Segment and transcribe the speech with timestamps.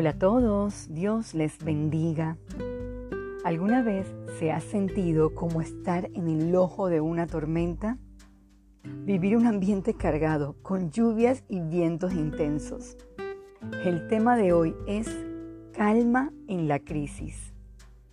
[0.00, 2.38] Hola a todos, Dios les bendiga.
[3.44, 4.06] ¿Alguna vez
[4.38, 7.98] se ha sentido como estar en el ojo de una tormenta?
[8.82, 12.96] Vivir un ambiente cargado con lluvias y vientos intensos.
[13.84, 15.06] El tema de hoy es
[15.74, 17.52] calma en la crisis.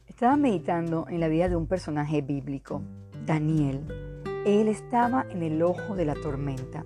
[0.07, 2.81] Estaba meditando en la vida de un personaje bíblico,
[3.25, 3.87] Daniel.
[4.45, 6.83] Él estaba en el ojo de la tormenta,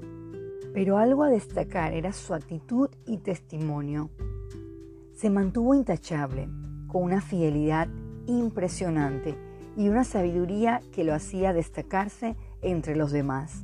[0.76, 4.12] pero algo a destacar era su actitud y testimonio
[5.22, 6.50] se mantuvo intachable,
[6.88, 7.88] con una fidelidad
[8.26, 9.38] impresionante
[9.78, 13.64] y una sabiduría que lo hacía destacarse entre los demás.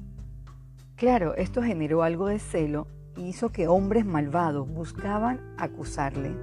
[0.98, 2.86] Claro, esto generó algo de celo
[3.16, 6.36] y hizo que hombres malvados buscaban acusarle.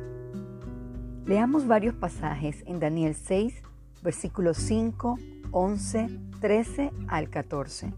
[1.27, 3.55] Leamos varios pasajes en Daniel 6,
[4.03, 5.17] versículos 5,
[5.53, 6.09] 11,
[6.41, 7.95] 13 al 14.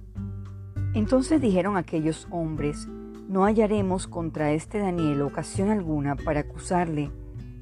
[0.92, 2.86] Entonces dijeron aquellos hombres,
[3.28, 7.10] no hallaremos contra este Daniel ocasión alguna para acusarle,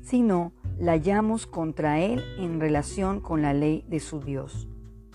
[0.02, 4.68] sino la hallamos contra él en relación con la ley de su Dios.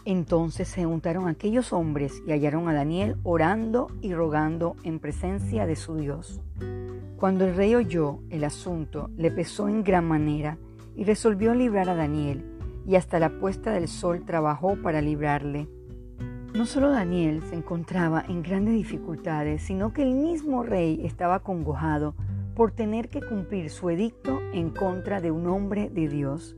[0.05, 5.75] Entonces se juntaron aquellos hombres y hallaron a Daniel orando y rogando en presencia de
[5.75, 6.41] su Dios.
[7.17, 10.57] Cuando el rey oyó el asunto, le pesó en gran manera
[10.95, 12.45] y resolvió librar a Daniel,
[12.87, 15.67] y hasta la puesta del sol trabajó para librarle
[16.53, 22.15] no solo Daniel se encontraba en grandes dificultades, sino que el mismo rey estaba congojado
[22.55, 26.55] por tener que cumplir su edicto en contra de un hombre de Dios.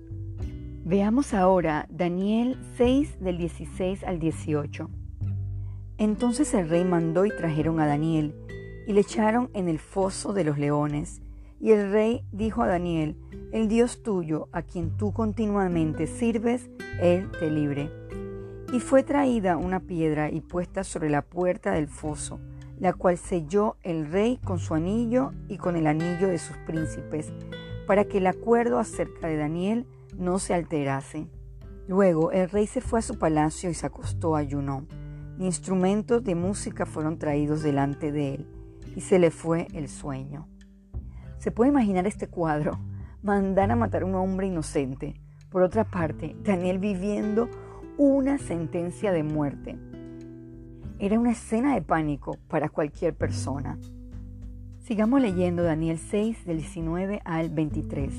[0.83, 4.89] Veamos ahora Daniel 6 del 16 al 18.
[5.97, 8.33] Entonces el rey mandó y trajeron a Daniel
[8.87, 11.21] y le echaron en el foso de los leones.
[11.59, 13.15] Y el rey dijo a Daniel,
[13.51, 17.91] el Dios tuyo, a quien tú continuamente sirves, él te libre.
[18.71, 22.39] Y fue traída una piedra y puesta sobre la puerta del foso,
[22.79, 27.33] la cual selló el rey con su anillo y con el anillo de sus príncipes,
[27.85, 29.87] para que el acuerdo acerca de Daniel
[30.17, 31.27] no se alterase.
[31.87, 34.87] Luego el rey se fue a su palacio y se acostó ayunó.
[35.37, 38.47] Instrumentos de música fueron traídos delante de él,
[38.95, 40.47] y se le fue el sueño.
[41.39, 42.79] Se puede imaginar este cuadro,
[43.21, 45.19] mandar a matar a un hombre inocente.
[45.49, 47.49] Por otra parte, Daniel viviendo
[48.01, 49.77] una sentencia de muerte.
[50.97, 53.77] Era una escena de pánico para cualquier persona.
[54.79, 58.11] Sigamos leyendo Daniel 6 del 19 al 23.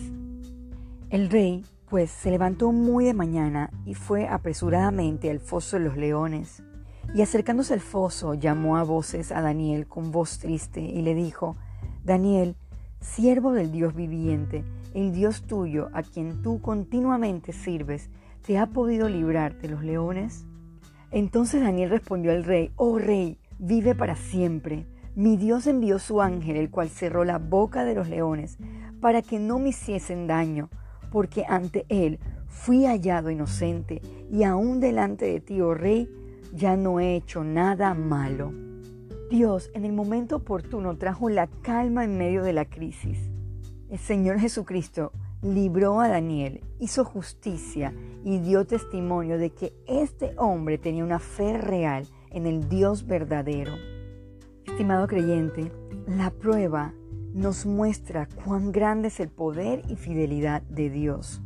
[1.10, 5.96] El rey, pues, se levantó muy de mañana y fue apresuradamente al foso de los
[5.96, 6.62] leones.
[7.12, 11.56] Y acercándose al foso, llamó a voces a Daniel con voz triste y le dijo,
[12.04, 12.54] Daniel,
[13.00, 18.10] siervo del Dios viviente, el Dios tuyo, a quien tú continuamente sirves,
[18.42, 20.44] ¿te ha podido librar de los leones?
[21.10, 24.86] Entonces Daniel respondió al rey, oh rey, vive para siempre.
[25.14, 28.58] Mi Dios envió su ángel, el cual cerró la boca de los leones,
[29.00, 30.70] para que no me hiciesen daño,
[31.10, 36.08] porque ante él fui hallado inocente, y aún delante de ti, oh rey,
[36.52, 38.52] ya no he hecho nada malo.
[39.30, 43.18] Dios en el momento oportuno trajo la calma en medio de la crisis.
[43.90, 47.92] El Señor Jesucristo libró a Daniel, hizo justicia
[48.24, 53.72] y dio testimonio de que este hombre tenía una fe real en el Dios verdadero.
[54.64, 55.72] Estimado creyente,
[56.06, 56.94] la prueba
[57.34, 61.42] nos muestra cuán grande es el poder y fidelidad de Dios.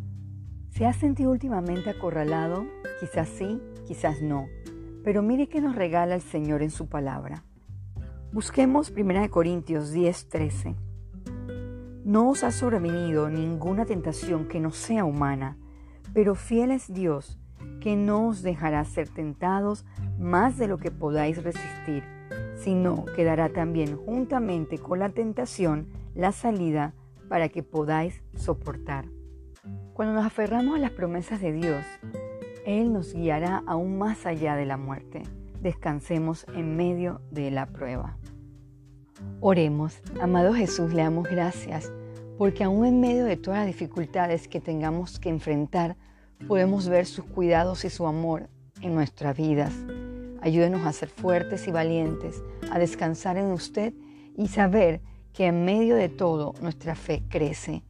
[0.70, 2.66] ¿Se ha sentido últimamente acorralado?
[3.00, 4.46] Quizás sí, quizás no.
[5.02, 7.44] Pero mire que nos regala el Señor en su palabra.
[8.32, 10.85] Busquemos 1 Corintios 10, 13.
[12.06, 15.58] No os ha sobrevenido ninguna tentación que no sea humana,
[16.14, 17.40] pero fiel es Dios,
[17.80, 19.84] que no os dejará ser tentados
[20.16, 22.04] más de lo que podáis resistir,
[22.54, 26.94] sino que dará también juntamente con la tentación la salida
[27.28, 29.06] para que podáis soportar.
[29.92, 31.84] Cuando nos aferramos a las promesas de Dios,
[32.64, 35.24] Él nos guiará aún más allá de la muerte.
[35.60, 38.16] Descansemos en medio de la prueba.
[39.40, 41.90] Oremos, amado Jesús, le damos gracias
[42.38, 45.96] porque aún en medio de todas las dificultades que tengamos que enfrentar,
[46.46, 48.48] podemos ver sus cuidados y su amor
[48.82, 49.72] en nuestras vidas.
[50.42, 53.94] Ayúdenos a ser fuertes y valientes, a descansar en usted
[54.36, 55.00] y saber
[55.32, 57.82] que en medio de todo nuestra fe crece.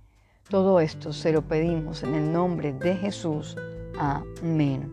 [0.49, 3.57] Todo esto se lo pedimos en el nombre de Jesús.
[3.99, 4.93] Amén.